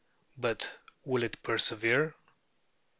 But 0.35 0.79
will 1.05 1.21
it 1.21 1.43
persevere? 1.43 2.15